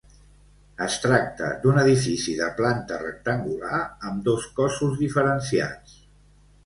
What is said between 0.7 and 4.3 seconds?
Es tracta d'un edifici de planta rectangular amb